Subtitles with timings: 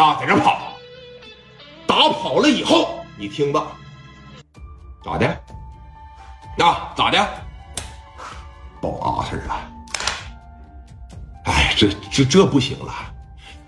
[0.00, 0.72] 啊，在这跑，
[1.86, 3.66] 打跑了以后，你听着，
[5.04, 5.26] 咋的？
[6.64, 7.18] 啊，咋的？
[8.80, 9.70] 报阿 Sir 了。
[11.44, 12.94] 哎，这这这不行了。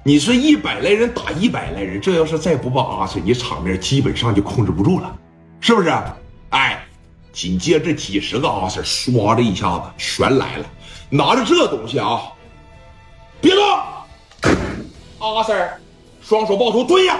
[0.02, 5.14] 你说一百来人打一百来人，这要是再不报阿 Sir，你场面基本上就控制不住了，
[5.60, 5.92] 是不是？
[6.48, 6.82] 哎，
[7.30, 10.64] 紧接着几十个阿 Sir 唰的一下子全来了，
[11.10, 12.22] 拿着这东西啊，
[13.38, 13.62] 别动！
[15.18, 15.68] 阿 Sir，
[16.22, 17.18] 双手抱头蹲下。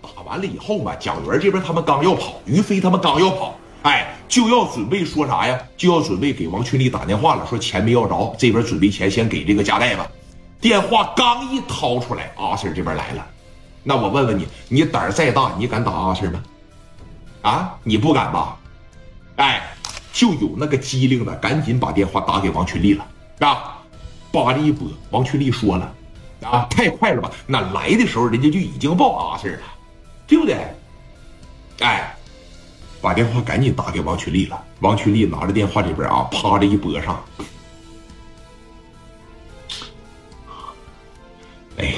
[0.00, 5.58] 打完了以后吧，蒋元这边他们刚要跑，于飞他们刚要跑，哎，就要准备说啥呀？
[5.76, 10.06] 就要准备给王群力打电话了，说钱没要着，这边准备钱先给这个加代吧。
[10.60, 13.26] 电话刚一掏出来，阿 Sir 这边来了。
[13.82, 16.42] 那我问问你，你胆儿再大，你敢打阿 Sir 吗？
[17.42, 18.56] 啊，你不敢吧？
[19.36, 19.62] 哎，
[20.12, 23.06] 就有那个机灵的，赶紧把电话打给王群力了。
[23.40, 23.78] 啊，
[24.32, 25.92] 叭的一拨，王群力说了，
[26.44, 27.30] 啊，太快了吧？
[27.46, 29.62] 那来的时候人家就已经报阿 Sir 了，
[30.26, 30.56] 对不对？
[31.80, 32.14] 哎，
[33.00, 34.64] 把电话赶紧打给王群力了。
[34.80, 37.24] 王群力拿着电话这边啊，啪的一拨上。
[41.78, 41.94] 哎，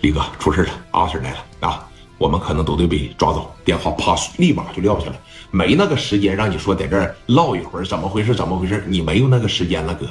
[0.00, 1.88] 李哥出事了，阿 Sir 来了啊！
[2.18, 3.54] 我们可能都得被抓走。
[3.62, 5.16] 电话啪，立马就撂下了，
[5.50, 8.34] 没那个时间让你说在这唠一会儿，怎么回事？
[8.34, 8.82] 怎么回事？
[8.86, 10.08] 你没有那个时间了，哥，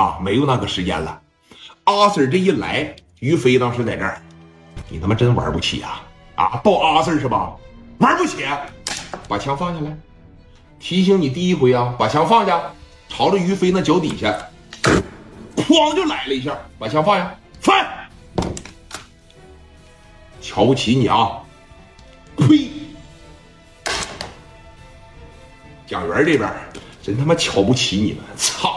[0.00, 1.20] 啊，没有那个时间了。
[1.84, 4.20] 阿 Sir 这一来，于飞当时在这儿，
[4.88, 6.02] 你他妈真玩不起啊！
[6.34, 7.54] 啊，报阿 Sir 是吧？
[7.98, 8.44] 玩不起，
[9.28, 9.96] 把枪放下来。
[10.80, 12.60] 提醒你第一回啊，把枪放下，
[13.08, 14.34] 朝着于飞那脚底下，
[15.56, 17.34] 哐就来了一下，把枪放下。
[17.60, 17.86] 翻，
[20.40, 21.38] 瞧不起你啊！
[22.36, 22.70] 呸！
[25.86, 26.50] 蒋元这边
[27.02, 28.22] 真他妈瞧不起你们！
[28.36, 28.73] 操！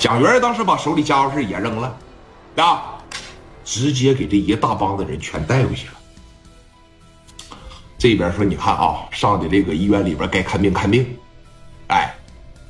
[0.00, 1.94] 蒋元当时把手里家伙事也扔了，
[2.56, 2.94] 啊，
[3.66, 5.92] 直接给这一大帮子人全带回去了。
[7.98, 11.06] 这边说，你看啊，上的这个医院里边该看病看病，
[11.88, 12.14] 哎，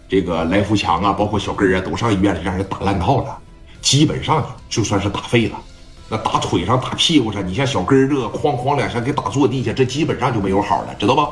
[0.08, 3.38] 这个来福强啊，包括小根啊，都上医院里让人打烂套了。
[3.80, 5.62] 基本上就算是打废了，
[6.08, 11.28] 那打腿上、打屁股上，你像小根儿这个哐哐两下给打坐地下，这基本上就没有好了，知道吧？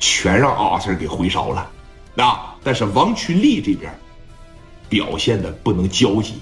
[0.00, 1.70] 全让阿 Sir 给回烧了，
[2.16, 2.56] 啊！
[2.64, 3.96] 但是王群力这边
[4.88, 6.34] 表现的不能焦急，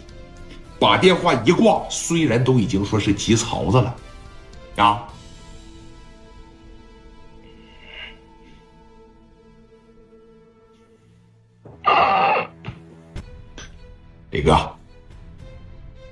[0.78, 3.97] 把电话一挂，虽然都已经说是急槽子了，
[4.77, 5.09] 啊！
[14.31, 14.71] 李哥。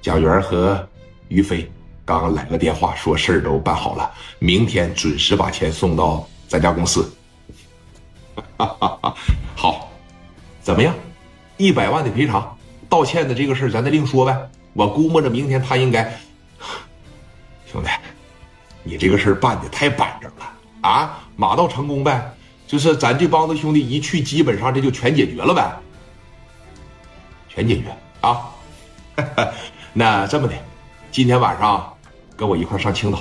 [0.01, 0.89] 蒋元和
[1.29, 1.71] 于飞
[2.05, 7.09] 刚刚来个电话，说事儿都办好了，明天准时把钱送到咱家公司。
[9.55, 9.89] 好，
[10.61, 10.93] 怎么样？
[11.57, 12.57] 一百万的赔偿，
[12.89, 14.37] 道歉的这个事咱再另说呗。
[14.73, 16.19] 我估摸着明天他应该，
[17.71, 17.89] 兄弟，
[18.83, 21.19] 你这个事办的太板正了啊！
[21.37, 22.35] 马到成功呗，
[22.67, 25.73] 就是咱这帮子兄弟一去，基本上这就全解决了呗，
[27.49, 27.85] 全解决
[28.21, 28.51] 啊！
[29.93, 30.55] 那这么的，
[31.11, 31.95] 今天晚上
[32.35, 33.19] 跟我一块上青岛，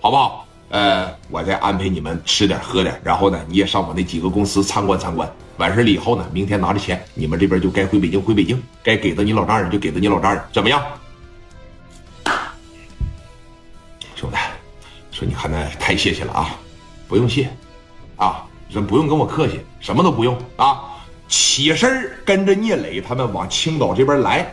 [0.00, 0.45] 好不好？
[0.68, 5.30] 呃，我再安排你们吃点喝点，然后呢，你也上我那几个公司参观参观。
[5.58, 10.82] 完事了以后呢，明天拿着钱，你们这边就该回北京回北京，该给的你老丈人就给的你老丈人，怎么样？
[14.14, 14.36] 兄弟，
[15.12, 16.58] 说你看那太谢谢了啊，
[17.06, 17.48] 不用谢，
[18.16, 20.80] 啊，人不用跟我客气，什么都不用啊。
[21.28, 24.52] 起身跟着聂磊他们往青岛这边来。